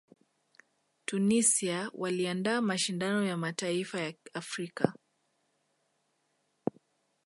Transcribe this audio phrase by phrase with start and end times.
[1.05, 4.93] tunisia waliandaa mashindano ya mataifa ya afrika